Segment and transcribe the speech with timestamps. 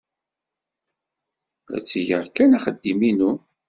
[1.69, 3.31] La ttgeɣ kan axeddim-inu.